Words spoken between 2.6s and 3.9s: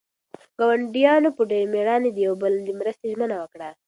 د مرستې ژمنه وکړه.